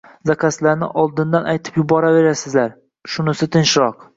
[0.27, 2.75] Zakazlarni oldindan aytib qoʻyaverasizlar,
[3.17, 4.05] shunisi tinchroq.